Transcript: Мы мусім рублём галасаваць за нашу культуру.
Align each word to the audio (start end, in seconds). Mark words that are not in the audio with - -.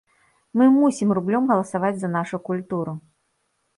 Мы 0.61 0.69
мусім 0.77 1.11
рублём 1.19 1.43
галасаваць 1.53 1.93
за 2.05 2.09
нашу 2.17 2.43
культуру. 2.49 2.93